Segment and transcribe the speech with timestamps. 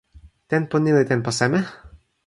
[0.53, 1.59] tenpo ni li tenpo seme?